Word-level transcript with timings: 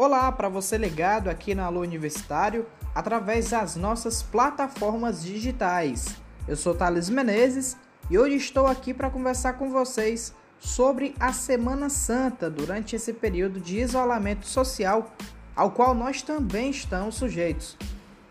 Olá 0.00 0.30
para 0.30 0.48
você 0.48 0.78
ligado 0.78 1.28
aqui 1.28 1.56
na 1.56 1.64
Alô 1.64 1.80
Universitário 1.80 2.64
através 2.94 3.50
das 3.50 3.74
nossas 3.74 4.22
plataformas 4.22 5.24
digitais. 5.24 6.14
Eu 6.46 6.54
sou 6.54 6.72
Thales 6.72 7.10
Menezes 7.10 7.76
e 8.08 8.16
hoje 8.16 8.36
estou 8.36 8.68
aqui 8.68 8.94
para 8.94 9.10
conversar 9.10 9.54
com 9.54 9.70
vocês 9.70 10.32
sobre 10.60 11.16
a 11.18 11.32
Semana 11.32 11.88
Santa 11.88 12.48
durante 12.48 12.94
esse 12.94 13.12
período 13.12 13.58
de 13.58 13.80
isolamento 13.80 14.46
social 14.46 15.12
ao 15.56 15.72
qual 15.72 15.96
nós 15.96 16.22
também 16.22 16.70
estamos 16.70 17.16
sujeitos. 17.16 17.76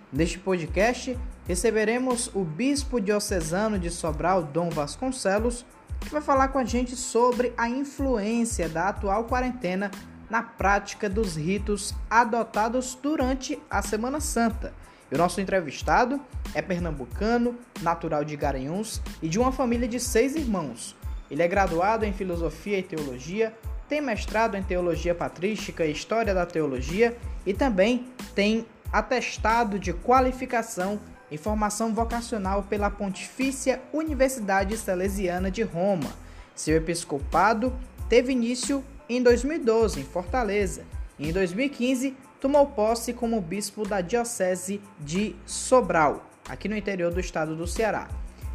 Neste 0.09 0.39
podcast, 0.39 1.19
receberemos 1.46 2.33
o 2.33 2.46
bispo 2.46 3.02
diocesano 3.02 3.77
de 3.77 3.91
Sobral, 3.91 4.41
Dom 4.41 4.69
Vasconcelos, 4.69 5.65
que 5.99 6.10
vai 6.10 6.21
falar 6.21 6.47
com 6.47 6.60
a 6.60 6.63
gente 6.63 6.96
sobre 6.96 7.54
a 7.57 7.68
influência 7.68 8.69
da 8.69 8.88
atual 8.88 9.25
quarentena 9.25 9.91
na 10.29 10.43
prática 10.43 11.09
dos 11.09 11.36
ritos 11.36 11.93
adotados 12.09 12.97
durante 13.01 13.59
a 13.69 13.81
Semana 13.81 14.19
Santa. 14.19 14.73
E 15.11 15.15
o 15.15 15.18
nosso 15.18 15.39
entrevistado 15.39 16.19
é 16.54 16.61
pernambucano, 16.61 17.55
natural 17.81 18.25
de 18.25 18.35
Garanhuns 18.35 19.01
e 19.21 19.29
de 19.29 19.39
uma 19.39 19.51
família 19.51 19.87
de 19.87 19.99
seis 19.99 20.35
irmãos. 20.35 20.95
Ele 21.32 21.41
é 21.41 21.47
graduado 21.47 22.05
em 22.05 22.13
Filosofia 22.13 22.79
e 22.79 22.83
Teologia, 22.83 23.54
tem 23.87 24.01
mestrado 24.01 24.55
em 24.55 24.63
Teologia 24.63 25.15
Patrística 25.15 25.85
e 25.85 25.91
História 25.91 26.33
da 26.33 26.46
Teologia 26.46 27.18
e 27.46 27.54
também 27.54 28.07
tem 28.35 28.65
atestado 28.91 29.79
de 29.79 29.93
qualificação 29.93 30.99
em 31.32 31.37
formação 31.37 31.93
vocacional 31.93 32.63
pela 32.63 32.89
Pontifícia 32.89 33.81
Universidade 33.93 34.77
Salesiana 34.77 35.52
de 35.52 35.61
Roma. 35.61 36.09
Seu 36.55 36.77
episcopado 36.77 37.73
teve 38.09 38.31
início 38.31 38.83
em 39.09 39.22
2012, 39.22 40.02
em 40.02 40.03
Fortaleza, 40.03 40.83
e 41.17 41.30
em 41.30 41.31
2015 41.31 42.16
tomou 42.39 42.67
posse 42.67 43.14
como 43.14 43.41
bispo 43.41 43.88
da 43.88 44.02
Diocese 44.02 44.81
de 44.99 45.36
Sobral, 45.45 46.25
aqui 46.47 46.67
no 46.67 46.75
interior 46.75 47.14
do 47.14 47.19
estado 47.19 47.55
do 47.55 47.66
Ceará. 47.66 48.09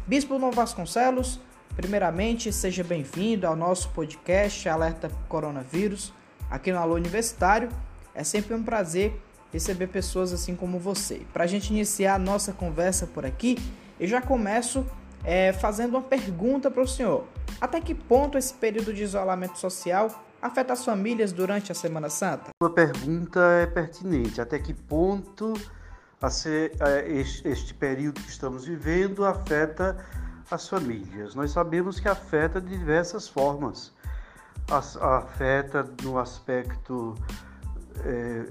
Bispo 0.05 0.37
Dom 0.37 0.51
Vasconcelos, 0.51 1.39
primeiramente 1.75 2.53
seja 2.53 2.83
bem-vindo 2.83 3.47
ao 3.47 3.55
nosso 3.55 3.89
podcast 3.89 4.69
Alerta 4.69 5.09
Coronavírus, 5.27 6.13
aqui 6.49 6.71
no 6.71 6.79
Alô 6.79 6.95
Universitário. 6.95 7.69
É 8.13 8.23
sempre 8.23 8.53
um 8.53 8.61
prazer 8.61 9.19
receber 9.51 9.87
pessoas 9.87 10.31
assim 10.31 10.55
como 10.55 10.77
você. 10.77 11.21
Para 11.33 11.45
a 11.45 11.47
gente 11.47 11.71
iniciar 11.71 12.15
a 12.15 12.19
nossa 12.19 12.53
conversa 12.53 13.07
por 13.07 13.25
aqui, 13.25 13.57
eu 13.99 14.07
já 14.07 14.21
começo 14.21 14.85
é, 15.23 15.51
fazendo 15.51 15.91
uma 15.91 16.01
pergunta 16.01 16.69
para 16.69 16.83
o 16.83 16.87
senhor. 16.87 17.25
Até 17.59 17.81
que 17.81 17.95
ponto 17.95 18.37
esse 18.37 18.53
período 18.53 18.93
de 18.93 19.03
isolamento 19.03 19.57
social 19.57 20.23
afeta 20.43 20.73
as 20.73 20.83
famílias 20.83 21.31
durante 21.31 21.71
a 21.71 21.75
Semana 21.75 22.09
Santa? 22.09 22.51
A 22.61 22.69
pergunta 22.69 23.39
é 23.39 23.65
pertinente. 23.65 24.41
Até 24.41 24.59
que 24.59 24.73
ponto 24.73 25.53
este 27.05 27.73
período 27.73 28.21
que 28.21 28.29
estamos 28.29 28.65
vivendo 28.65 29.25
afeta 29.25 29.97
as 30.51 30.67
famílias? 30.67 31.33
Nós 31.33 31.51
sabemos 31.51 31.99
que 31.99 32.09
afeta 32.09 32.59
de 32.59 32.77
diversas 32.77 33.27
formas. 33.27 33.93
Afeta 34.69 35.87
no 36.03 36.19
aspecto 36.19 37.15
é, 38.03 38.45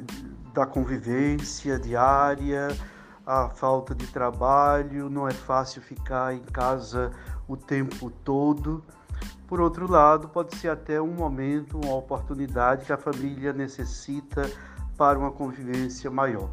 da 0.55 0.65
convivência 0.65 1.79
diária, 1.79 2.69
a 3.27 3.49
falta 3.51 3.95
de 3.95 4.07
trabalho, 4.07 5.11
não 5.11 5.29
é 5.29 5.33
fácil 5.33 5.83
ficar 5.83 6.35
em 6.35 6.43
casa 6.43 7.13
o 7.47 7.57
tempo 7.57 8.11
todo. 8.25 8.83
Por 9.47 9.61
outro 9.61 9.91
lado, 9.91 10.29
pode 10.29 10.57
ser 10.57 10.69
até 10.69 11.01
um 11.01 11.13
momento, 11.13 11.79
uma 11.79 11.95
oportunidade 11.95 12.87
que 12.87 12.93
a 12.93 12.97
família 12.97 13.53
necessita 13.53 14.51
para 14.97 15.19
uma 15.19 15.31
convivência 15.31 16.11
maior. 16.11 16.51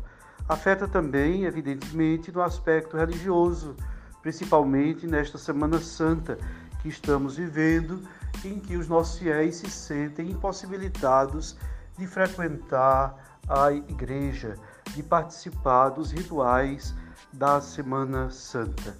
Afeta 0.48 0.88
também, 0.88 1.46
evidentemente, 1.46 2.32
no 2.32 2.42
aspecto 2.42 2.98
religioso, 2.98 3.76
principalmente 4.22 5.08
nesta 5.08 5.38
Semana 5.38 5.80
Santa 5.80 6.38
que 6.82 6.90
estamos 6.90 7.38
vivendo, 7.38 8.02
em 8.44 8.60
que 8.60 8.76
os 8.76 8.88
nossos 8.88 9.20
fiéis 9.20 9.58
se 9.58 9.70
sentem 9.70 10.32
impossibilitados 10.32 11.58
de 11.98 12.08
frequentar 12.08 13.40
a 13.48 13.72
igreja, 13.72 14.56
de 14.96 15.04
participar 15.04 15.90
dos 15.90 16.12
rituais 16.12 16.96
da 17.32 17.62
Semana 17.62 18.30
Santa. 18.30 18.96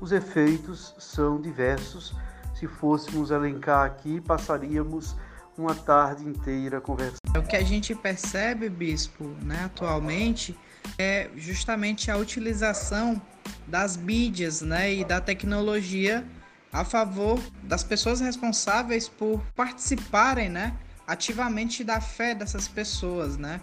Os 0.00 0.12
efeitos 0.12 0.94
são 0.98 1.40
diversos 1.40 2.14
se 2.58 2.66
fôssemos 2.66 3.30
elencar 3.30 3.86
aqui, 3.86 4.20
passaríamos 4.20 5.16
uma 5.56 5.74
tarde 5.74 6.24
inteira 6.24 6.80
conversando. 6.80 7.18
O 7.36 7.42
que 7.42 7.56
a 7.56 7.62
gente 7.62 7.94
percebe, 7.94 8.68
bispo, 8.68 9.24
né, 9.42 9.64
atualmente, 9.64 10.56
é 10.98 11.30
justamente 11.36 12.10
a 12.10 12.16
utilização 12.16 13.20
das 13.66 13.96
mídias 13.96 14.60
né, 14.60 14.92
e 14.92 15.04
da 15.04 15.20
tecnologia 15.20 16.24
a 16.72 16.84
favor 16.84 17.40
das 17.62 17.82
pessoas 17.82 18.20
responsáveis 18.20 19.08
por 19.08 19.40
participarem 19.56 20.48
né, 20.48 20.74
ativamente 21.08 21.82
da 21.82 22.02
fé 22.02 22.34
dessas 22.34 22.68
pessoas, 22.68 23.38
né? 23.38 23.62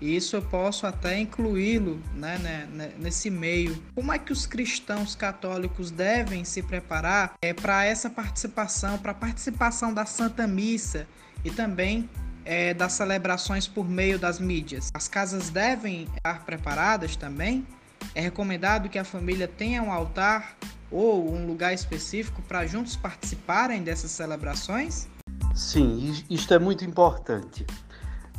E 0.00 0.16
isso 0.16 0.36
eu 0.36 0.42
posso 0.42 0.86
até 0.86 1.18
incluí-lo 1.18 2.00
né, 2.14 2.38
né, 2.38 2.68
né, 2.72 2.92
nesse 2.98 3.30
meio. 3.30 3.82
Como 3.94 4.12
é 4.12 4.18
que 4.18 4.32
os 4.32 4.46
cristãos 4.46 5.16
católicos 5.16 5.90
devem 5.90 6.44
se 6.44 6.62
preparar 6.62 7.34
é, 7.42 7.52
para 7.52 7.84
essa 7.84 8.08
participação, 8.08 8.96
para 8.98 9.10
a 9.10 9.14
participação 9.14 9.92
da 9.92 10.06
Santa 10.06 10.46
Missa 10.46 11.06
e 11.44 11.50
também 11.50 12.08
é, 12.44 12.72
das 12.72 12.92
celebrações 12.92 13.66
por 13.66 13.88
meio 13.88 14.18
das 14.18 14.38
mídias? 14.38 14.90
As 14.94 15.08
casas 15.08 15.50
devem 15.50 16.08
estar 16.16 16.44
preparadas 16.44 17.16
também? 17.16 17.66
É 18.14 18.20
recomendado 18.20 18.88
que 18.88 18.98
a 18.98 19.04
família 19.04 19.48
tenha 19.48 19.82
um 19.82 19.90
altar 19.90 20.56
ou 20.90 21.34
um 21.34 21.46
lugar 21.46 21.72
específico 21.72 22.40
para 22.42 22.66
juntos 22.66 22.94
participarem 22.94 23.82
dessas 23.82 24.12
celebrações? 24.12 25.08
Sim, 25.54 26.12
isto 26.28 26.52
é 26.52 26.58
muito 26.58 26.84
importante. 26.84 27.64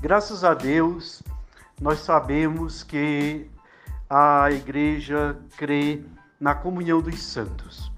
Graças 0.02 0.44
a 0.44 0.54
Deus, 0.54 1.24
nós 1.80 2.00
sabemos 2.00 2.84
que 2.84 3.50
a 4.10 4.52
igreja 4.52 5.38
crê 5.56 6.04
na 6.38 6.54
comunhão 6.54 7.02
dos 7.02 7.24
santos. 7.24 7.90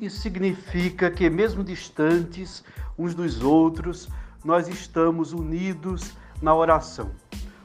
Isso 0.00 0.20
significa 0.20 1.10
que, 1.10 1.28
mesmo 1.28 1.64
distantes 1.64 2.62
uns 2.96 3.12
dos 3.12 3.42
outros, 3.42 4.08
nós 4.44 4.68
estamos 4.68 5.32
unidos 5.32 6.14
na 6.40 6.54
oração. 6.54 7.10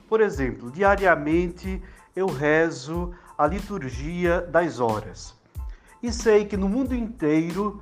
Por 0.09 0.21
exemplo, 0.21 0.71
diariamente 0.71 1.79
eu 2.15 2.25
rezo 2.25 3.13
a 3.37 3.45
liturgia 3.45 4.41
das 4.41 4.79
horas. 4.79 5.35
E 6.01 6.11
sei 6.11 6.45
que 6.45 6.57
no 6.57 6.67
mundo 6.67 6.95
inteiro 6.95 7.79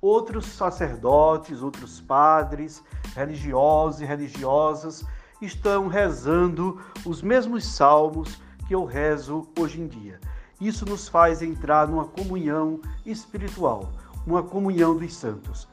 outros 0.00 0.46
sacerdotes, 0.46 1.62
outros 1.62 2.00
padres, 2.00 2.82
religiosos 3.14 4.00
e 4.00 4.04
religiosas 4.04 5.04
estão 5.40 5.88
rezando 5.88 6.80
os 7.04 7.22
mesmos 7.22 7.64
salmos 7.64 8.40
que 8.66 8.74
eu 8.74 8.84
rezo 8.84 9.48
hoje 9.58 9.80
em 9.80 9.86
dia. 9.86 10.20
Isso 10.60 10.84
nos 10.84 11.08
faz 11.08 11.42
entrar 11.42 11.88
numa 11.88 12.04
comunhão 12.04 12.80
espiritual, 13.04 13.90
uma 14.26 14.42
comunhão 14.42 14.96
dos 14.96 15.14
santos. 15.14 15.66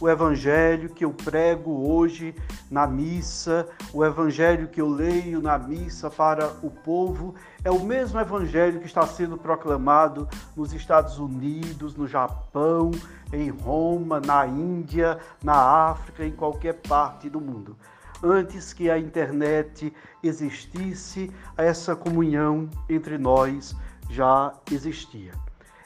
O 0.00 0.08
evangelho 0.08 0.88
que 0.88 1.04
eu 1.04 1.12
prego 1.12 1.86
hoje 1.86 2.34
na 2.70 2.86
missa, 2.86 3.68
o 3.92 4.02
evangelho 4.02 4.68
que 4.68 4.80
eu 4.80 4.88
leio 4.88 5.42
na 5.42 5.58
missa 5.58 6.08
para 6.08 6.46
o 6.62 6.70
povo, 6.70 7.34
é 7.62 7.70
o 7.70 7.80
mesmo 7.80 8.18
evangelho 8.18 8.80
que 8.80 8.86
está 8.86 9.06
sendo 9.06 9.36
proclamado 9.36 10.26
nos 10.56 10.72
Estados 10.72 11.18
Unidos, 11.18 11.94
no 11.94 12.08
Japão, 12.08 12.90
em 13.32 13.48
Roma, 13.50 14.20
na 14.20 14.46
Índia, 14.46 15.18
na 15.42 15.90
África, 15.90 16.24
em 16.24 16.32
qualquer 16.32 16.74
parte 16.74 17.28
do 17.28 17.40
mundo 17.40 17.76
antes 18.22 18.72
que 18.72 18.90
a 18.90 18.98
internet 18.98 19.92
existisse, 20.22 21.32
essa 21.56 21.96
comunhão 21.96 22.68
entre 22.88 23.16
nós 23.16 23.74
já 24.08 24.52
existia. 24.70 25.32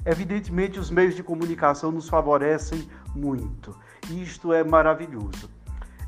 Evidentemente, 0.04 0.78
os 0.78 0.90
meios 0.90 1.14
de 1.14 1.22
comunicação 1.22 1.90
nos 1.90 2.08
favorecem 2.08 2.88
muito. 3.14 3.76
Isto 4.10 4.52
é 4.52 4.62
maravilhoso. 4.62 5.48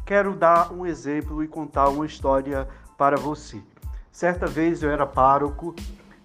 Quero 0.05 0.35
dar 0.35 0.73
um 0.73 0.85
exemplo 0.85 1.43
e 1.43 1.49
contar 1.49 1.89
uma 1.89 2.07
história 2.07 2.69
para 2.99 3.17
você. 3.17 3.63
Certa 4.13 4.47
vez 4.47 4.83
eu 4.83 4.91
era 4.91 5.07
pároco 5.07 5.75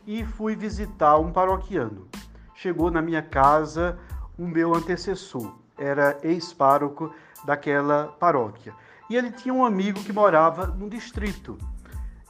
e 0.06 0.24
fui 0.24 0.56
visitar 0.56 1.18
um 1.18 1.32
paroquiano. 1.32 2.08
Chegou 2.54 2.92
na 2.92 3.02
minha 3.02 3.22
casa 3.22 3.98
o 4.38 4.48
meu 4.48 4.74
antecessor, 4.74 5.56
era 5.78 6.18
ex-pároco 6.24 7.14
daquela 7.46 8.08
paróquia. 8.20 8.74
E 9.10 9.16
ele 9.16 9.32
tinha 9.32 9.54
um 9.54 9.66
amigo 9.66 10.04
que 10.04 10.14
morava 10.14 10.68
no 10.68 10.90
distrito 10.90 11.58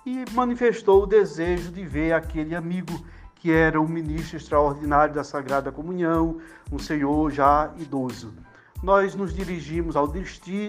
e 0.05 0.25
manifestou 0.31 1.03
o 1.03 1.05
desejo 1.05 1.71
de 1.71 1.85
ver 1.85 2.13
aquele 2.13 2.55
amigo 2.55 3.05
que 3.35 3.51
era 3.51 3.79
um 3.81 3.87
ministro 3.87 4.37
extraordinário 4.37 5.13
da 5.13 5.23
Sagrada 5.23 5.71
Comunhão, 5.71 6.39
um 6.71 6.77
senhor 6.77 7.31
já 7.31 7.71
idoso. 7.77 8.33
nós 8.83 9.13
nos 9.13 9.33
dirigimos 9.33 9.95
ao, 9.95 10.11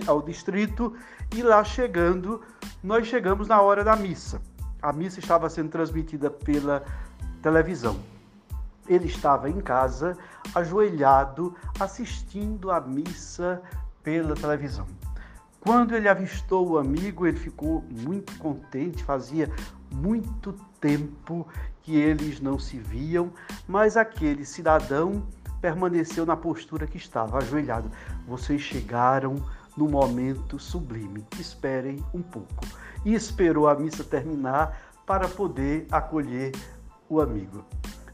ao 0.07 0.23
distrito 0.23 0.95
e 1.35 1.43
lá 1.43 1.65
chegando, 1.65 2.43
nós 2.83 3.07
chegamos 3.07 3.49
na 3.49 3.61
hora 3.61 3.83
da 3.83 3.97
missa. 3.97 4.41
A 4.83 4.93
missa 4.93 5.19
estava 5.19 5.49
sendo 5.49 5.71
transmitida 5.71 6.31
pela 6.31 6.83
televisão. 7.41 8.12
Ele 8.87 9.07
estava 9.07 9.49
em 9.49 9.61
casa, 9.61 10.17
ajoelhado, 10.55 11.55
assistindo 11.79 12.71
a 12.71 12.81
missa 12.81 13.63
pela 14.03 14.35
televisão. 14.35 14.87
Quando 15.61 15.95
ele 15.95 16.09
avistou 16.09 16.71
o 16.71 16.79
amigo, 16.79 17.27
ele 17.27 17.39
ficou 17.39 17.85
muito 17.89 18.37
contente, 18.39 19.05
fazia 19.05 19.49
muito 19.93 20.53
tempo 20.81 21.47
que 21.83 21.97
eles 21.97 22.41
não 22.41 22.59
se 22.59 22.79
viam, 22.79 23.33
mas 23.69 23.97
aquele 23.97 24.45
cidadão 24.45 25.25
permaneceu 25.61 26.27
na 26.27 26.37
postura 26.37 26.87
que 26.87 26.97
estava, 26.97 27.39
ajoelhado. 27.39 27.89
Vocês 28.27 28.61
chegaram 28.61 29.37
no 29.77 29.89
momento 29.89 30.59
sublime. 30.59 31.25
Esperem 31.39 32.05
um 32.13 32.23
pouco. 32.23 32.67
E 33.05 33.15
esperou 33.15 33.69
a 33.69 33.75
missa 33.75 34.03
terminar 34.03 34.77
para 35.07 35.29
poder 35.29 35.87
acolher 35.91 36.53
o 37.09 37.21
amigo. 37.21 37.65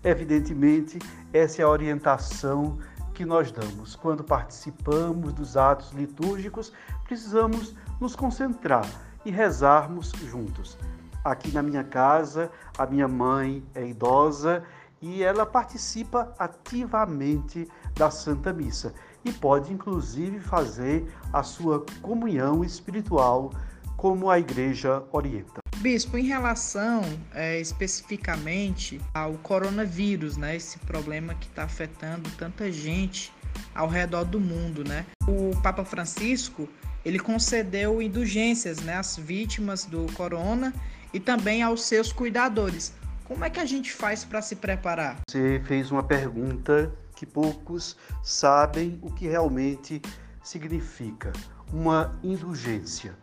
Evidentemente, 0.02 0.98
essa 1.32 1.62
é 1.62 1.64
a 1.64 1.68
orientação 1.68 2.78
que 3.14 3.24
nós 3.24 3.50
damos. 3.50 3.96
Quando 3.96 4.22
participamos 4.22 5.32
dos 5.32 5.56
atos 5.56 5.90
litúrgicos, 5.92 6.72
precisamos 7.04 7.74
nos 8.00 8.14
concentrar 8.14 8.86
e 9.24 9.30
rezarmos 9.30 10.12
juntos. 10.12 10.78
Aqui 11.24 11.50
na 11.50 11.62
minha 11.62 11.82
casa, 11.82 12.50
a 12.78 12.86
minha 12.86 13.08
mãe 13.08 13.62
é 13.74 13.86
idosa 13.86 14.62
e 15.02 15.22
ela 15.22 15.44
participa 15.44 16.32
ativamente 16.38 17.68
da 17.94 18.10
Santa 18.10 18.52
Missa 18.52 18.94
e 19.24 19.32
pode 19.32 19.72
inclusive 19.72 20.38
fazer 20.38 21.12
a 21.32 21.42
sua 21.42 21.84
comunhão 22.00 22.64
espiritual 22.64 23.50
como 23.96 24.30
a 24.30 24.38
igreja 24.38 25.02
orienta. 25.12 25.67
Bispo, 25.80 26.18
em 26.18 26.24
relação 26.24 27.02
é, 27.32 27.60
especificamente 27.60 29.00
ao 29.14 29.34
coronavírus, 29.34 30.36
né, 30.36 30.56
esse 30.56 30.76
problema 30.80 31.34
que 31.34 31.46
está 31.46 31.62
afetando 31.62 32.28
tanta 32.30 32.70
gente 32.72 33.32
ao 33.72 33.88
redor 33.88 34.24
do 34.24 34.40
mundo, 34.40 34.82
né? 34.82 35.06
O 35.28 35.56
Papa 35.62 35.84
Francisco 35.84 36.68
ele 37.04 37.18
concedeu 37.18 38.02
indulgências 38.02 38.80
né, 38.80 38.96
às 38.96 39.16
vítimas 39.16 39.84
do 39.84 40.12
corona 40.14 40.74
e 41.14 41.20
também 41.20 41.62
aos 41.62 41.84
seus 41.84 42.12
cuidadores. 42.12 42.92
Como 43.24 43.44
é 43.44 43.50
que 43.50 43.60
a 43.60 43.64
gente 43.64 43.92
faz 43.92 44.24
para 44.24 44.42
se 44.42 44.56
preparar? 44.56 45.18
Você 45.30 45.62
fez 45.64 45.92
uma 45.92 46.02
pergunta 46.02 46.92
que 47.14 47.24
poucos 47.24 47.96
sabem 48.22 48.98
o 49.00 49.12
que 49.12 49.28
realmente 49.28 50.02
significa 50.42 51.32
uma 51.72 52.18
indulgência. 52.22 53.14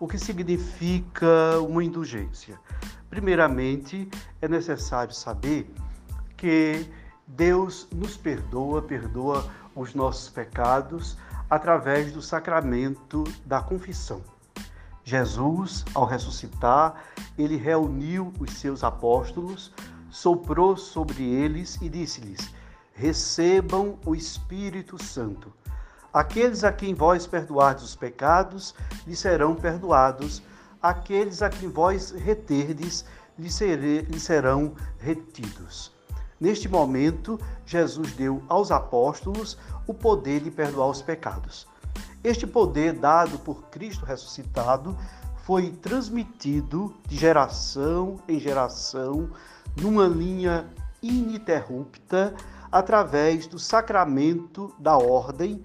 O 0.00 0.08
que 0.08 0.18
significa 0.18 1.58
uma 1.60 1.82
indulgência? 1.84 2.58
Primeiramente, 3.08 4.08
é 4.42 4.48
necessário 4.48 5.14
saber 5.14 5.72
que 6.36 6.84
Deus 7.26 7.88
nos 7.94 8.16
perdoa, 8.16 8.82
perdoa 8.82 9.48
os 9.74 9.94
nossos 9.94 10.28
pecados 10.28 11.16
através 11.48 12.12
do 12.12 12.20
sacramento 12.20 13.24
da 13.46 13.60
confissão. 13.60 14.22
Jesus, 15.04 15.84
ao 15.94 16.06
ressuscitar, 16.06 17.04
ele 17.38 17.56
reuniu 17.56 18.32
os 18.40 18.52
seus 18.54 18.82
apóstolos, 18.82 19.72
soprou 20.10 20.76
sobre 20.76 21.22
eles 21.22 21.78
e 21.80 21.88
disse-lhes: 21.88 22.52
Recebam 22.94 23.98
o 24.04 24.14
Espírito 24.14 25.02
Santo. 25.02 25.52
Aqueles 26.14 26.62
a 26.62 26.70
quem 26.70 26.94
vós 26.94 27.26
perdoardes 27.26 27.82
os 27.82 27.96
pecados, 27.96 28.72
lhes 29.04 29.18
serão 29.18 29.56
perdoados. 29.56 30.40
Aqueles 30.80 31.42
a 31.42 31.50
quem 31.50 31.68
vós 31.68 32.12
reterdes, 32.12 33.04
lhes, 33.36 33.60
serão 34.22 34.74
retidos. 35.00 35.90
Neste 36.40 36.68
momento, 36.68 37.36
Jesus 37.66 38.12
deu 38.12 38.40
aos 38.48 38.70
apóstolos 38.70 39.58
o 39.88 39.92
poder 39.92 40.40
de 40.40 40.52
perdoar 40.52 40.88
os 40.88 41.02
pecados. 41.02 41.66
Este 42.22 42.46
poder 42.46 42.92
dado 42.92 43.36
por 43.40 43.64
Cristo 43.64 44.06
ressuscitado 44.06 44.96
foi 45.38 45.72
transmitido 45.72 46.94
de 47.08 47.16
geração 47.16 48.20
em 48.28 48.38
geração 48.38 49.30
numa 49.76 50.06
linha 50.06 50.64
ininterrupta 51.02 52.34
através 52.70 53.48
do 53.48 53.58
sacramento 53.58 54.72
da 54.78 54.96
ordem, 54.96 55.64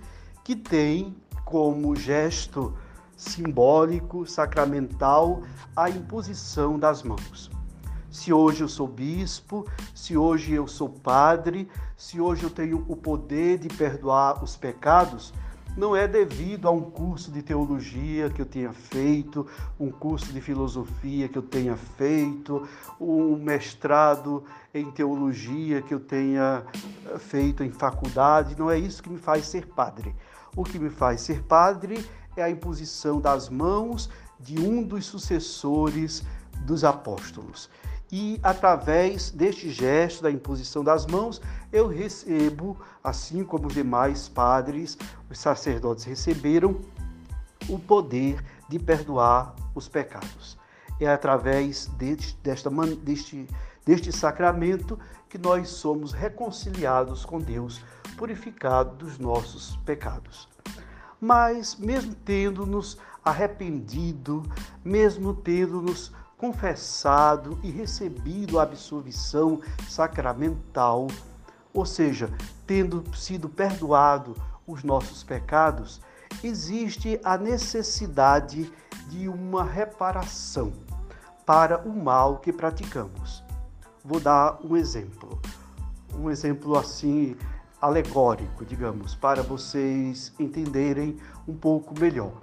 que 0.50 0.56
tem 0.56 1.16
como 1.46 1.96
gesto 1.96 2.74
simbólico, 3.16 4.26
sacramental, 4.26 5.44
a 5.76 5.92
imposição 5.92 6.80
das 6.80 7.04
mãos. 7.04 7.52
Se 8.10 8.34
hoje 8.34 8.62
eu 8.62 8.68
sou 8.68 8.88
bispo, 8.88 9.64
se 9.94 10.18
hoje 10.18 10.54
eu 10.54 10.68
sou 10.68 10.90
padre, 10.90 11.70
se 11.96 12.20
hoje 12.20 12.46
eu 12.46 12.50
tenho 12.50 12.84
o 12.88 12.96
poder 12.96 13.60
de 13.60 13.68
perdoar 13.68 14.44
os 14.44 14.58
pecados, 14.58 15.32
não 15.78 15.96
é 15.96 16.08
devido 16.08 16.68
a 16.68 16.72
um 16.72 16.82
curso 16.82 17.32
de 17.32 17.44
teologia 17.44 18.32
que 18.32 18.42
eu 18.42 18.46
tenha 18.46 18.74
feito, 18.74 19.46
um 19.80 19.92
curso 19.92 20.34
de 20.34 20.42
filosofia 20.42 21.30
que 21.30 21.38
eu 21.38 21.44
tenha 21.44 21.78
feito, 21.78 22.68
um 23.00 23.36
mestrado 23.36 24.44
em 24.74 24.90
teologia 24.90 25.84
que 25.84 25.94
eu 25.94 26.00
tenha 26.00 26.66
eh, 27.06 27.20
feito 27.20 27.64
em 27.64 27.70
faculdade. 27.70 28.58
Não 28.58 28.70
é 28.70 28.80
isso 28.80 29.04
que 29.04 29.10
me 29.10 29.20
faz 29.20 29.46
ser 29.46 29.68
padre. 29.68 30.16
O 30.56 30.64
que 30.64 30.80
me 30.80 30.90
faz 30.90 31.22
ser 31.22 31.44
padre 31.44 32.06
é 32.36 32.44
a 32.44 32.50
imposição 32.50 33.20
das 33.20 33.50
mãos 33.50 34.10
de 34.40 34.60
um 34.60 34.84
dos 34.84 35.06
sucessores 35.06 36.24
dos 36.66 36.84
apóstolos 36.84 37.70
e 38.12 38.40
através 38.42 39.30
deste 39.30 39.70
gesto 39.70 40.24
da 40.24 40.32
imposição 40.32 40.84
das 40.84 41.06
mãos, 41.06 41.40
eu 41.72 41.88
recebo, 41.88 42.78
assim 43.04 43.44
como 43.44 43.68
os 43.68 43.74
demais 43.74 44.28
padres, 44.28 44.98
os 45.30 45.38
sacerdotes 45.38 46.06
receberam, 46.06 46.80
o 47.68 47.78
poder 47.78 48.44
de 48.68 48.80
perdoar 48.80 49.54
os 49.76 49.88
pecados. 49.88 50.58
É 51.00 51.08
através 51.08 51.86
deste, 51.98 52.36
desta, 52.42 52.70
deste, 53.04 53.48
deste 53.86 54.12
sacramento 54.12 55.00
que 55.30 55.38
nós 55.38 55.70
somos 55.70 56.12
reconciliados 56.12 57.24
com 57.24 57.40
Deus, 57.40 57.80
purificados 58.20 58.98
dos 58.98 59.18
nossos 59.18 59.78
pecados. 59.78 60.50
Mas, 61.22 61.78
mesmo 61.78 62.14
tendo 62.14 62.66
nos 62.66 62.98
arrependido, 63.24 64.44
mesmo 64.84 65.34
tendo 65.34 65.82
nos 65.82 66.12
confessado 66.38 67.58
e 67.64 67.72
recebido 67.72 68.60
a 68.60 68.64
absolvição 68.64 69.62
sacramental, 69.88 71.08
ou 71.74 71.86
seja, 71.86 72.30
tendo 72.68 73.04
sido 73.16 73.48
perdoado 73.48 74.36
os 74.68 74.84
nossos 74.84 75.24
pecados, 75.24 76.02
existe 76.44 77.22
a 77.24 77.38
necessidade 77.38 78.70
de 79.08 79.30
uma 79.30 79.64
reparação 79.64 80.74
para 81.46 81.80
o 81.88 81.96
mal 81.96 82.40
que 82.40 82.52
praticamos. 82.52 83.44
Vou 84.04 84.20
dar 84.20 84.60
um 84.62 84.76
exemplo, 84.76 85.42
um 86.14 86.30
exemplo 86.30 86.78
assim 86.78 87.38
alegórico, 87.82 88.66
digamos, 88.66 89.16
para 89.16 89.42
vocês 89.42 90.34
entenderem 90.40 91.18
um 91.48 91.56
pouco 91.56 91.98
melhor. 92.00 92.34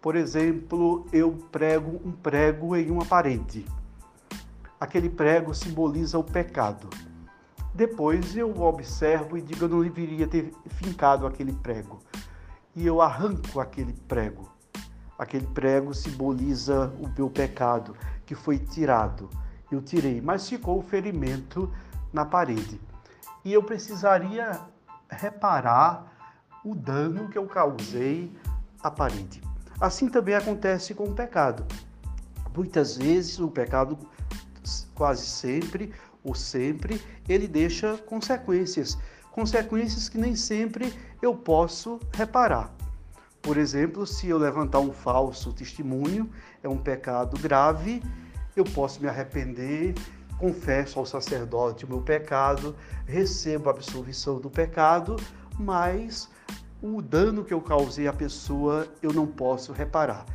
Por 0.00 0.16
exemplo, 0.16 1.06
eu 1.12 1.32
prego 1.50 2.00
um 2.04 2.12
prego 2.12 2.76
em 2.76 2.90
uma 2.90 3.04
parede. 3.04 3.64
Aquele 4.78 5.08
prego 5.08 5.54
simboliza 5.54 6.18
o 6.18 6.24
pecado. 6.24 6.90
Depois 7.72 8.36
eu 8.36 8.60
observo 8.60 9.38
e 9.38 9.40
digo, 9.40 9.64
eu 9.64 9.68
não 9.68 9.82
deveria 9.82 10.26
ter 10.26 10.52
fincado 10.66 11.26
aquele 11.26 11.52
prego. 11.52 12.00
E 12.74 12.86
eu 12.86 13.00
arranco 13.00 13.60
aquele 13.60 13.92
prego. 13.92 14.50
Aquele 15.18 15.46
prego 15.46 15.94
simboliza 15.94 16.92
o 17.00 17.08
meu 17.08 17.30
pecado, 17.30 17.96
que 18.26 18.34
foi 18.34 18.58
tirado. 18.58 19.30
Eu 19.70 19.80
tirei, 19.80 20.20
mas 20.20 20.48
ficou 20.48 20.80
o 20.80 20.82
ferimento 20.82 21.72
na 22.12 22.24
parede. 22.24 22.80
E 23.44 23.52
eu 23.52 23.62
precisaria 23.62 24.60
reparar 25.12 26.12
o 26.64 26.74
dano 26.74 27.28
que 27.28 27.38
eu 27.38 27.46
causei 27.46 28.32
à 28.82 28.90
parede. 28.90 29.42
Assim 29.80 30.08
também 30.08 30.34
acontece 30.34 30.94
com 30.94 31.04
o 31.04 31.14
pecado. 31.14 31.66
Muitas 32.54 32.96
vezes 32.96 33.38
o 33.38 33.48
pecado, 33.48 33.98
quase 34.94 35.26
sempre 35.26 35.92
ou 36.22 36.34
sempre, 36.34 37.00
ele 37.28 37.48
deixa 37.48 37.96
consequências, 37.98 38.96
consequências 39.32 40.08
que 40.08 40.18
nem 40.18 40.36
sempre 40.36 40.92
eu 41.20 41.34
posso 41.34 41.98
reparar. 42.12 42.72
Por 43.40 43.56
exemplo, 43.56 44.06
se 44.06 44.28
eu 44.28 44.38
levantar 44.38 44.78
um 44.78 44.92
falso 44.92 45.52
testemunho, 45.52 46.30
é 46.62 46.68
um 46.68 46.78
pecado 46.78 47.36
grave, 47.40 48.00
eu 48.54 48.64
posso 48.64 49.00
me 49.00 49.08
arrepender, 49.08 49.94
confesso 50.42 50.98
ao 50.98 51.06
sacerdote 51.06 51.84
o 51.84 51.88
meu 51.88 52.00
pecado, 52.00 52.74
recebo 53.06 53.68
a 53.68 53.72
absolvição 53.72 54.40
do 54.40 54.50
pecado, 54.50 55.14
mas 55.56 56.28
o 56.82 57.00
dano 57.00 57.44
que 57.44 57.54
eu 57.54 57.60
causei 57.60 58.08
à 58.08 58.12
pessoa 58.12 58.88
eu 59.00 59.12
não 59.12 59.24
posso 59.24 59.72
reparar. 59.72 60.26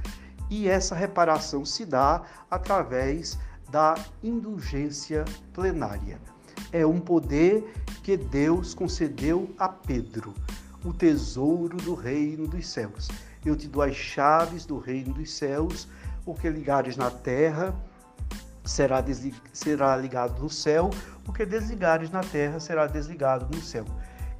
E 0.50 0.70
essa 0.70 0.96
reparação 0.96 1.66
se 1.66 1.86
dá 1.86 2.24
através 2.50 3.38
da 3.70 3.96
indulgência 4.24 5.26
plenária. 5.52 6.22
É 6.72 6.86
um 6.86 7.02
poder 7.02 7.70
que 8.02 8.16
Deus 8.16 8.74
concedeu 8.74 9.54
a 9.60 9.68
Pedro, 9.68 10.34
o 10.86 10.94
tesouro 10.94 11.76
do 11.76 11.94
reino 11.94 12.48
dos 12.48 12.66
céus. 12.66 13.10
Eu 13.46 13.58
te 13.58 13.68
dou 13.68 13.82
as 13.82 13.98
chaves 13.98 14.66
do 14.66 14.80
reino 14.80 15.14
dos 15.14 15.34
céus, 15.34 15.86
o 16.26 16.34
que 16.34 16.50
ligares 16.50 16.96
na 16.96 17.12
terra 17.12 17.76
será, 18.68 19.04
será 19.54 19.96
ligado 19.96 20.42
no 20.42 20.50
céu, 20.50 20.90
o 21.28 21.34
que 21.34 21.46
desligares 21.46 22.12
na 22.12 22.22
terra 22.22 22.60
será 22.60 22.86
desligado 22.86 23.48
no 23.56 23.62
céu. 23.62 23.86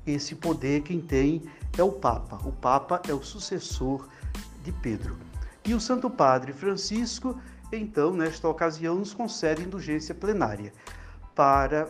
Esse 0.06 0.36
poder 0.36 0.84
quem 0.84 1.02
tem 1.02 1.44
é 1.78 1.84
o 1.84 1.92
Papa. 1.92 2.38
O 2.48 2.52
Papa 2.52 3.02
é 3.08 3.14
o 3.14 3.24
sucessor 3.24 4.08
de 4.64 4.72
Pedro. 4.72 5.18
E 5.66 5.74
o 5.74 5.80
Santo 5.80 6.10
Padre 6.10 6.54
Francisco, 6.54 7.40
então, 7.72 8.14
nesta 8.14 8.48
ocasião, 8.48 8.96
nos 8.96 9.14
concede 9.14 9.64
indulgência 9.64 10.16
plenária. 10.16 10.72
Para 11.36 11.90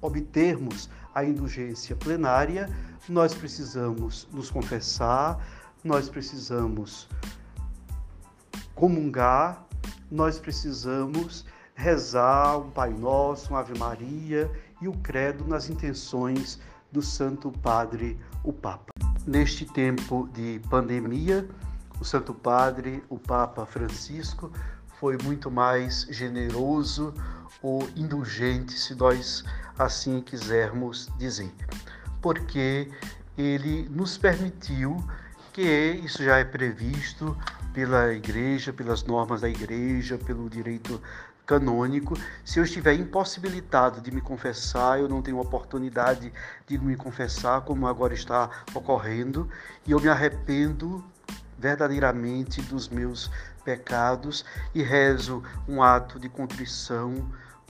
obtermos 0.00 0.90
a 1.14 1.24
indulgência 1.24 1.94
plenária, 1.94 2.68
nós 3.08 3.34
precisamos 3.34 4.26
nos 4.32 4.50
confessar, 4.50 5.38
nós 5.84 6.08
precisamos 6.08 7.08
comungar, 8.74 9.66
nós 10.10 10.38
precisamos 10.38 11.44
rezar 11.74 12.58
um 12.58 12.70
Pai 12.70 12.90
Nosso, 12.90 13.50
uma 13.50 13.60
Ave 13.60 13.78
Maria 13.78 14.50
e 14.80 14.88
o 14.88 14.92
credo 14.92 15.46
nas 15.46 15.70
intenções 15.70 16.58
do 16.90 17.00
Santo 17.00 17.52
Padre, 17.52 18.18
o 18.42 18.52
Papa. 18.52 18.86
Neste 19.26 19.64
tempo 19.64 20.28
de 20.32 20.60
pandemia, 20.68 21.48
o 22.00 22.04
Santo 22.04 22.34
Padre, 22.34 23.04
o 23.08 23.18
Papa 23.18 23.64
Francisco, 23.64 24.50
foi 24.98 25.16
muito 25.22 25.50
mais 25.50 26.06
generoso 26.10 27.14
ou 27.62 27.88
indulgente, 27.96 28.72
se 28.72 28.94
nós 28.94 29.44
assim 29.78 30.20
quisermos 30.20 31.08
dizer, 31.18 31.52
porque 32.20 32.90
ele 33.36 33.88
nos 33.88 34.18
permitiu 34.18 35.02
que 35.52 35.62
isso 36.04 36.22
já 36.22 36.38
é 36.38 36.44
previsto 36.44 37.36
pela 37.72 38.12
igreja, 38.12 38.72
pelas 38.72 39.02
normas 39.04 39.40
da 39.40 39.48
igreja, 39.48 40.18
pelo 40.18 40.48
direito 40.48 41.00
canônico. 41.46 42.16
Se 42.44 42.60
eu 42.60 42.64
estiver 42.64 42.94
impossibilitado 42.94 44.00
de 44.00 44.10
me 44.10 44.20
confessar, 44.20 45.00
eu 45.00 45.08
não 45.08 45.20
tenho 45.20 45.40
oportunidade 45.40 46.32
de 46.66 46.78
me 46.78 46.96
confessar, 46.96 47.62
como 47.62 47.88
agora 47.88 48.14
está 48.14 48.48
ocorrendo, 48.72 49.48
e 49.86 49.90
eu 49.90 50.00
me 50.00 50.08
arrependo 50.08 51.04
verdadeiramente 51.58 52.62
dos 52.62 52.88
meus 52.88 53.30
pecados 53.64 54.44
e 54.74 54.82
rezo 54.82 55.42
um 55.68 55.82
ato 55.82 56.18
de 56.18 56.28
contrição 56.28 57.14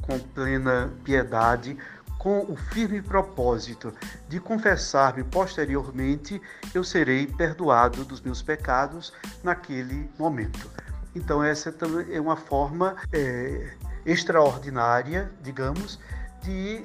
com 0.03 0.19
plena 0.19 0.93
piedade, 1.05 1.77
com 2.21 2.41
o 2.41 2.55
firme 2.55 3.01
propósito 3.01 3.95
de 4.29 4.39
confessar-me 4.39 5.25
posteriormente, 5.25 6.39
eu 6.75 6.85
serei 6.85 7.27
perdoado 7.27 8.05
dos 8.05 8.21
meus 8.21 8.43
pecados 8.43 9.11
naquele 9.43 10.07
momento. 10.19 10.71
Então, 11.17 11.43
essa 11.43 11.75
é 12.11 12.21
uma 12.21 12.37
forma 12.37 12.95
é, 13.11 13.75
extraordinária, 14.05 15.33
digamos, 15.41 15.99
de 16.43 16.85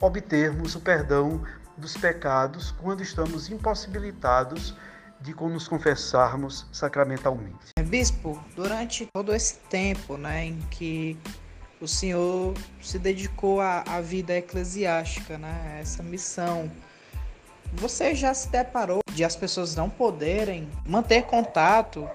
obtermos 0.00 0.74
o 0.74 0.80
perdão 0.80 1.44
dos 1.76 1.94
pecados 1.98 2.70
quando 2.70 3.02
estamos 3.02 3.50
impossibilitados 3.50 4.74
de 5.20 5.34
nos 5.34 5.68
confessarmos 5.68 6.66
sacramentalmente. 6.72 7.72
Bispo, 7.84 8.42
durante 8.56 9.06
todo 9.12 9.34
esse 9.34 9.58
tempo 9.68 10.16
né, 10.16 10.46
em 10.46 10.60
que 10.70 11.18
o 11.80 11.86
senhor 11.86 12.54
se 12.82 12.98
dedicou 12.98 13.60
à, 13.60 13.82
à 13.86 14.00
vida 14.00 14.34
eclesiástica, 14.34 15.38
né, 15.38 15.78
essa 15.80 16.02
missão, 16.02 16.70
você 17.72 18.14
já 18.14 18.32
se 18.34 18.48
deparou 18.48 19.00
de 19.12 19.24
as 19.24 19.36
pessoas 19.36 19.76
não 19.76 19.90
poderem 19.90 20.68
manter 20.86 21.22
contato 21.22 22.08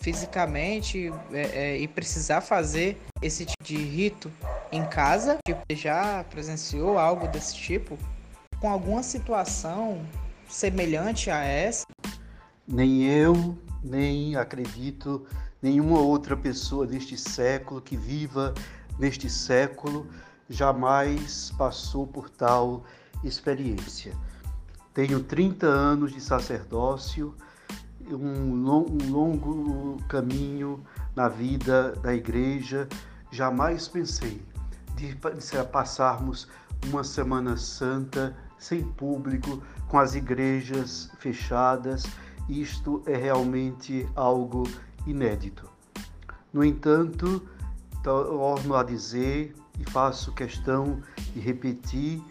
fisicamente 0.00 1.12
é, 1.32 1.40
é, 1.40 1.78
e 1.78 1.86
precisar 1.86 2.40
fazer 2.40 3.00
esse 3.22 3.46
tipo 3.46 3.62
de 3.62 3.76
rito 3.76 4.30
em 4.72 4.84
casa? 4.84 5.38
Tipo, 5.46 5.62
já 5.70 6.24
presenciou 6.28 6.98
algo 6.98 7.28
desse 7.28 7.54
tipo? 7.54 7.96
Com 8.60 8.68
alguma 8.68 9.02
situação 9.02 10.04
semelhante 10.48 11.30
a 11.30 11.44
essa? 11.44 11.86
Nem 12.66 13.04
eu, 13.04 13.56
nem 13.82 14.34
acredito 14.36 15.24
nenhuma 15.60 16.00
outra 16.00 16.36
pessoa 16.36 16.84
deste 16.84 17.16
século 17.16 17.80
que 17.80 17.96
viva 17.96 18.52
neste 18.98 19.28
século 19.28 20.06
jamais 20.48 21.50
passou 21.56 22.06
por 22.06 22.28
tal 22.28 22.84
experiência. 23.24 24.12
Tenho 24.92 25.22
30 25.22 25.66
anos 25.66 26.12
de 26.12 26.20
sacerdócio 26.20 27.34
um, 28.10 28.62
longo 29.10 29.96
caminho 30.08 30.84
na 31.14 31.28
vida 31.28 31.92
da 32.02 32.14
igreja. 32.14 32.88
Jamais 33.30 33.88
pensei 33.88 34.42
de, 34.96 35.16
passarmos 35.70 36.48
uma 36.88 37.04
Semana 37.04 37.56
Santa 37.56 38.36
sem 38.58 38.84
público, 38.84 39.62
com 39.88 39.98
as 39.98 40.14
igrejas 40.14 41.10
fechadas. 41.18 42.04
Isto 42.48 43.02
é 43.06 43.16
realmente 43.16 44.06
algo 44.14 44.64
inédito. 45.06 45.68
No 46.52 46.62
entanto, 46.62 47.42
torno 48.02 48.74
a 48.74 48.82
dizer 48.82 49.54
e 49.78 49.90
faço 49.90 50.32
questão 50.32 51.00
de 51.32 51.40
repetir, 51.40 52.22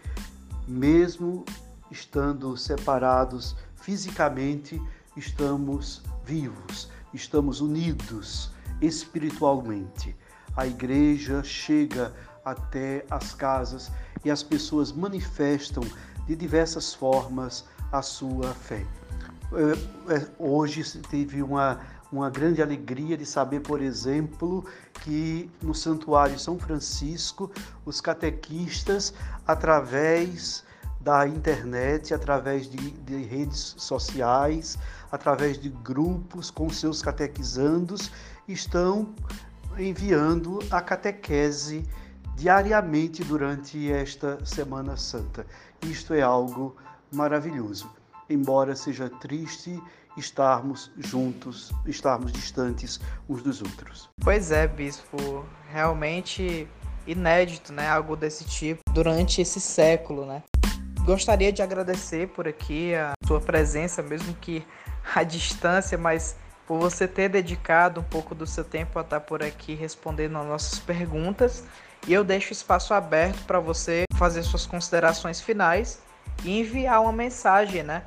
mesmo 0.68 1.46
estando 1.90 2.56
separados 2.56 3.56
fisicamente, 3.76 4.82
estamos 5.16 6.04
vivos, 6.26 6.90
estamos 7.14 7.62
unidos 7.62 8.52
espiritualmente. 8.82 10.16
A 10.56 10.68
igreja 10.68 11.44
chega 11.44 12.14
até 12.44 13.06
as 13.10 13.34
casas 13.34 13.92
e 14.24 14.32
as 14.32 14.44
pessoas 14.44 14.92
manifestam 14.92 15.84
de 16.28 16.36
diversas 16.36 16.94
formas 16.94 17.66
a 17.92 18.02
sua 18.02 18.54
fé. 18.54 18.86
É, 19.54 20.14
é, 20.16 20.28
hoje 20.40 20.84
teve 21.10 21.42
uma, 21.44 21.80
uma 22.12 22.30
grande 22.30 22.62
alegria 22.62 23.16
de 23.16 23.26
saber, 23.26 23.62
por 23.62 23.82
exemplo, 23.82 24.66
que 25.02 25.50
no 25.62 25.74
Santuário 25.74 26.38
São 26.38 26.60
Francisco, 26.60 27.50
os 27.86 28.02
catequistas, 28.02 29.14
através 29.48 30.64
da 31.00 31.28
internet, 31.28 32.14
através 32.14 32.70
de, 32.70 32.92
de 32.92 33.24
redes 33.24 33.76
sociais, 33.78 34.78
através 35.12 35.60
de 35.60 35.70
grupos 35.70 36.52
com 36.52 36.70
seus 36.70 37.02
catequizandos, 37.02 38.12
estão 38.48 39.16
enviando 39.78 40.60
a 40.70 40.82
catequese 40.82 41.88
diariamente 42.36 43.24
durante 43.24 43.92
esta 43.92 44.44
Semana 44.46 44.98
Santa. 44.98 45.46
Isto 45.82 46.14
é 46.14 46.22
algo 46.22 46.76
maravilhoso. 47.12 47.90
Embora 48.30 48.76
seja 48.76 49.10
triste 49.10 49.82
estarmos 50.18 50.92
juntos, 50.98 51.72
estarmos 51.86 52.32
distantes 52.32 53.00
uns 53.30 53.42
dos 53.42 53.62
outros. 53.62 54.10
Pois 54.22 54.52
é, 54.52 54.68
bispo, 54.68 55.46
realmente 55.72 56.68
inédito, 57.08 57.74
né, 57.74 57.88
algo 57.90 58.16
desse 58.16 58.46
tipo 58.46 58.82
durante 58.92 59.42
esse 59.42 59.60
século, 59.60 60.26
né? 60.26 60.44
Gostaria 61.04 61.52
de 61.52 61.62
agradecer 61.62 62.28
por 62.30 62.48
aqui 62.48 62.94
a 62.94 63.14
sua 63.26 63.40
presença, 63.40 64.04
mesmo 64.04 64.34
que 64.36 64.64
à 65.16 65.24
distância, 65.24 65.98
mas 65.98 66.36
por 66.68 66.80
você 66.80 67.08
ter 67.08 67.28
dedicado 67.28 68.00
um 68.00 68.04
pouco 68.04 68.36
do 68.36 68.46
seu 68.46 68.64
tempo 68.64 69.00
a 69.00 69.02
estar 69.02 69.20
por 69.22 69.44
aqui 69.44 69.74
respondendo 69.74 70.38
às 70.38 70.46
nossas 70.46 70.80
perguntas. 70.80 71.64
E 72.08 72.14
eu 72.14 72.24
deixo 72.24 72.54
espaço 72.54 72.94
aberto 72.94 73.44
para 73.46 73.60
você 73.60 74.06
fazer 74.16 74.44
suas 74.44 74.66
considerações 74.66 75.42
finais 75.42 76.02
e 76.44 76.60
enviar 76.60 77.02
uma 77.02 77.12
mensagem, 77.12 77.84
né, 77.84 78.04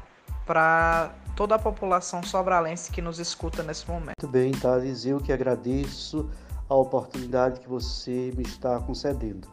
para 0.47 1.13
toda 1.35 1.57
a 1.57 1.59
população 1.59 2.23
sobralense 2.23 2.91
que 2.91 3.03
nos 3.03 3.19
escuta 3.19 3.63
nesse 3.63 3.89
momento. 3.89 4.15
Muito 4.21 4.33
bem, 4.33 4.53
Thales, 4.53 5.05
eu 5.05 5.21
que 5.21 5.33
agradeço 5.33 6.31
a 6.69 6.75
oportunidade 6.75 7.61
que 7.61 7.69
você 7.69 8.33
me 8.37 8.43
está 8.43 8.79
concedendo. 8.81 9.49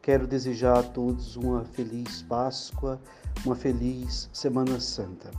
Quero 0.00 0.26
desejar 0.26 0.78
a 0.78 0.82
todos 0.82 1.36
uma 1.36 1.64
feliz 1.64 2.22
Páscoa, 2.22 3.00
uma 3.44 3.54
feliz 3.54 4.28
Semana 4.32 4.80
Santa. 4.80 5.30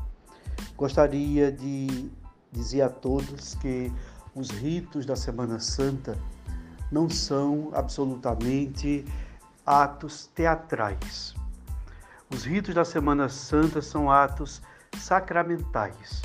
Gostaria 0.78 1.52
de 1.52 2.12
dizer 2.52 2.82
a 2.82 2.90
todos 2.90 3.56
que 3.56 3.92
os 4.34 4.50
ritos 4.50 5.06
da 5.06 5.16
Semana 5.16 5.60
Santa 5.60 6.18
não 6.92 7.10
são 7.10 7.70
absolutamente 7.74 9.06
atos 9.66 10.28
teatrais. 10.28 11.34
Os 12.30 12.44
ritos 12.44 12.74
da 12.74 12.86
Semana 12.86 13.30
Santa 13.30 13.82
são 13.82 14.12
atos 14.12 14.62
sacramentais, 14.96 16.22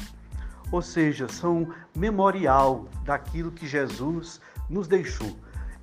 ou 0.70 0.80
seja, 0.80 1.28
são 1.28 1.68
memorial 1.94 2.86
daquilo 3.04 3.50
que 3.50 3.66
Jesus 3.66 4.40
nos 4.68 4.86
deixou. 4.86 5.36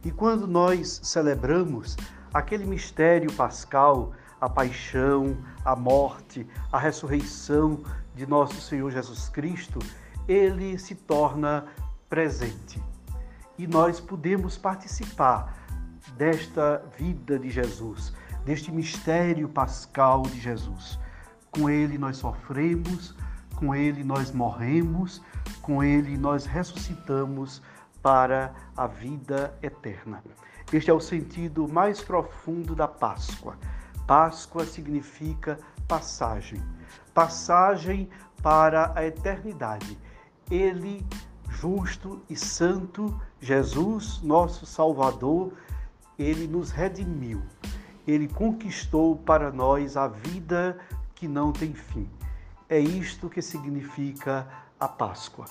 E 0.04 0.12
quando 0.12 0.48
nós 0.48 1.02
celebramos 1.04 1.98
aquele 2.34 2.66
mistério 2.66 3.32
pascal, 3.34 4.14
a 4.40 4.50
paixão, 4.50 5.38
a 5.66 5.76
morte, 5.76 6.48
a 6.72 6.80
ressurreição 6.80 7.84
de 8.16 8.26
nosso 8.26 8.62
Senhor 8.62 8.92
Jesus 8.92 9.30
Cristo, 9.30 9.80
ele 10.28 10.78
se 10.78 10.96
torna 10.96 11.66
presente. 12.10 12.82
E 13.58 13.66
nós 13.66 14.00
podemos 14.00 14.58
participar 14.58 15.58
desta 16.16 16.84
vida 16.98 17.40
de 17.40 17.50
Jesus, 17.50 18.14
deste 18.46 18.72
mistério 18.72 19.50
pascal 19.50 20.22
de 20.22 20.40
Jesus. 20.40 21.00
Com 21.58 21.70
ele 21.70 21.98
nós 21.98 22.18
sofremos, 22.18 23.16
com 23.56 23.74
ele 23.74 24.04
nós 24.04 24.32
morremos, 24.32 25.22
com 25.62 25.84
ele 25.84 26.18
nós 26.18 26.46
ressuscitamos 26.46 27.62
para 28.02 28.54
a 28.76 28.86
vida 28.86 29.58
eterna. 29.64 30.24
Este 30.72 30.92
é 30.92 30.94
o 30.94 31.00
sentido 31.00 31.68
mais 31.68 32.02
profundo 32.02 32.76
da 32.76 32.88
Páscoa. 32.88 33.58
Páscoa 34.06 34.66
significa 34.66 35.58
passagem 35.88 36.62
passagem 37.18 38.08
para 38.44 38.92
a 38.96 39.04
eternidade. 39.04 39.98
Ele, 40.52 41.04
justo 41.50 42.22
e 42.30 42.36
santo, 42.36 43.20
Jesus, 43.42 44.22
nosso 44.22 44.68
Salvador, 44.68 45.52
ele 46.20 46.48
nos 46.48 46.70
redimiu. 46.70 47.42
Ele 48.08 48.28
conquistou 48.28 49.16
para 49.16 49.52
nós 49.52 49.98
a 49.98 50.08
vida 50.08 50.78
que 51.18 51.28
não 51.28 51.52
tem 51.52 51.74
fim. 51.74 52.08
É 52.70 52.80
isto 52.80 53.30
que 53.30 53.42
significa 53.42 54.48
a 54.80 54.88
Páscoa. 54.88 55.46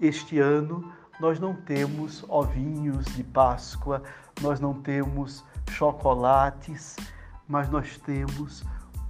Este 0.00 0.38
ano 0.38 0.92
nós 1.18 1.40
não 1.40 1.54
temos 1.54 2.24
ovinhos 2.28 3.04
de 3.06 3.24
Páscoa, 3.24 4.02
nós 4.40 4.60
não 4.60 4.74
temos 4.74 5.44
chocolates, 5.70 6.94
mas 7.48 7.68
nós 7.68 7.98
temos 7.98 8.64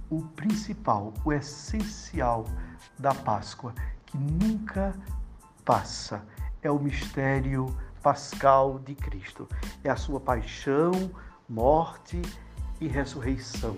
o 0.09 0.21
principal, 0.21 1.13
o 1.23 1.31
essencial 1.31 2.45
da 2.97 3.13
Páscoa, 3.13 3.73
que 4.05 4.17
nunca 4.17 4.95
passa. 5.63 6.23
É 6.61 6.71
o 6.71 6.79
mistério 6.79 7.67
pascal 8.01 8.79
de 8.79 8.95
Cristo. 8.95 9.47
É 9.83 9.89
a 9.89 9.95
sua 9.95 10.19
paixão, 10.19 10.91
morte 11.47 12.21
e 12.79 12.87
ressurreição, 12.87 13.77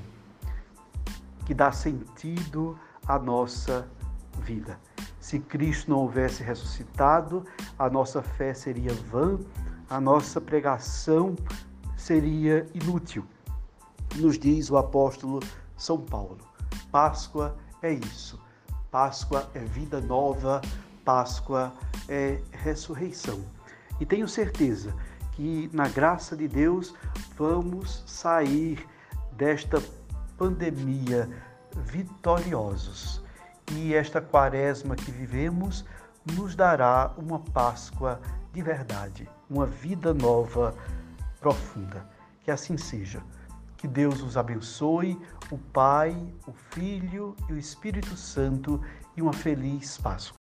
que 1.50 1.54
dá 1.56 1.72
sentido 1.72 2.78
à 3.08 3.18
nossa 3.18 3.88
vida. 4.44 4.80
Se 5.20 5.40
Cristo 5.40 5.90
não 5.90 6.02
houvesse 6.02 6.44
ressuscitado, 6.44 7.44
a 7.80 7.90
nossa 7.90 8.22
fé 8.22 8.54
seria 8.54 8.94
vã, 8.94 9.40
a 9.90 10.00
nossa 10.00 10.40
pregação 10.40 11.36
seria 11.98 12.68
inútil. 12.72 13.26
Nos 14.18 14.38
diz 14.38 14.70
o 14.70 14.78
apóstolo 14.78 15.40
São 15.76 16.00
Paulo. 16.00 16.38
Páscoa 16.92 17.58
é 17.82 17.94
isso. 17.94 18.40
Páscoa 18.92 19.50
é 19.56 19.60
vida 19.62 20.00
nova, 20.00 20.62
Páscoa 21.04 21.74
é 22.08 22.40
ressurreição. 22.52 23.44
E 24.00 24.06
tenho 24.06 24.28
certeza 24.28 24.96
que, 25.32 25.68
na 25.74 25.88
graça 25.88 26.38
de 26.38 26.48
Deus, 26.48 26.94
vamos 27.36 28.04
sair 28.06 28.88
desta 29.32 29.82
pandemia 30.40 31.30
vitoriosos. 31.76 33.22
E 33.74 33.94
esta 33.94 34.22
quaresma 34.22 34.96
que 34.96 35.12
vivemos 35.12 35.86
nos 36.34 36.56
dará 36.56 37.14
uma 37.18 37.40
Páscoa 37.40 38.22
de 38.54 38.62
verdade, 38.62 39.30
uma 39.50 39.66
vida 39.66 40.14
nova, 40.14 40.74
profunda. 41.42 42.08
Que 42.42 42.50
assim 42.50 42.78
seja. 42.78 43.22
Que 43.78 43.88
Deus 43.88 44.22
os 44.22 44.38
abençoe, 44.38 45.20
o 45.52 45.58
Pai, 45.58 46.16
o 46.48 46.54
Filho 46.72 47.36
e 47.50 47.54
o 47.54 47.58
Espírito 47.58 48.16
Santo, 48.16 48.82
e 49.16 49.22
uma 49.22 49.34
feliz 49.34 49.98
Páscoa. 49.98 50.39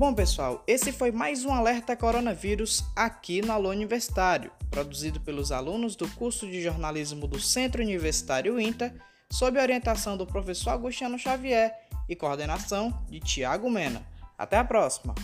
Bom, 0.00 0.14
pessoal, 0.14 0.64
esse 0.66 0.92
foi 0.92 1.12
mais 1.12 1.44
um 1.44 1.52
alerta 1.52 1.94
coronavírus 1.94 2.82
aqui 2.96 3.42
no 3.42 3.52
Alô 3.52 3.68
Universitário, 3.68 4.50
produzido 4.70 5.20
pelos 5.20 5.52
alunos 5.52 5.94
do 5.94 6.08
curso 6.12 6.46
de 6.46 6.62
jornalismo 6.62 7.26
do 7.26 7.38
Centro 7.38 7.82
Universitário 7.82 8.58
INTA, 8.58 8.94
sob 9.30 9.60
orientação 9.60 10.16
do 10.16 10.26
professor 10.26 10.70
Agostinho 10.70 11.18
Xavier 11.18 11.74
e 12.08 12.16
coordenação 12.16 12.98
de 13.10 13.20
Tiago 13.20 13.68
Mena. 13.68 14.02
Até 14.38 14.56
a 14.56 14.64
próxima! 14.64 15.14